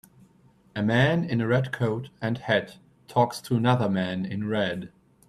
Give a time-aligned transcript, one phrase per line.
[0.75, 4.91] A man in a red coat and hat talks to another man in red.